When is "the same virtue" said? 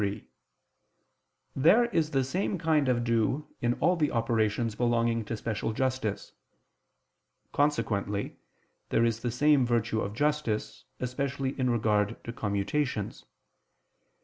9.19-10.01